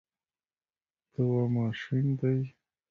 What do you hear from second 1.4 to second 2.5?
ماشین دی.